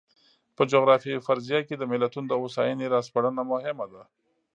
په 0.55 0.63
جغرافیوي 0.71 1.21
فرضیه 1.27 1.59
کې 1.67 1.75
د 1.77 1.83
ملتونو 1.91 2.27
د 2.29 2.33
هوساینې 2.41 2.87
را 2.93 2.99
سپړنه 3.07 3.43
مهمه 3.51 3.85
ده. 3.93 4.03